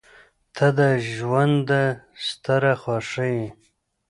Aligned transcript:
•ته 0.55 0.67
د 0.77 0.81
ژونده 1.15 1.83
ستره 2.25 2.73
خوښي 2.81 3.31
یې. 3.39 3.47